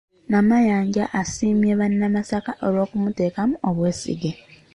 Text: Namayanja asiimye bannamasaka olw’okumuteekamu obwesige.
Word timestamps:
Namayanja 0.31 1.03
asiimye 1.21 1.73
bannamasaka 1.79 2.51
olw’okumuteekamu 2.65 3.55
obwesige. 3.69 4.31